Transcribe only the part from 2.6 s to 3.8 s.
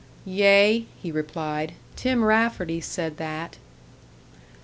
said that."